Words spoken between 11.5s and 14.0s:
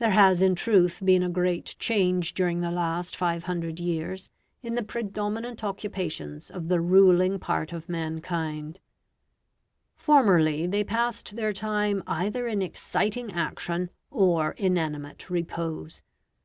time either in exciting action